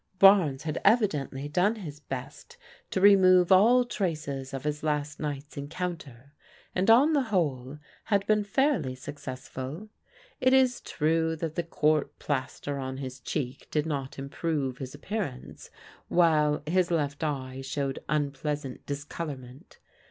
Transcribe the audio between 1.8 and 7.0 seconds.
best to remove all traces of his last night's encounter, and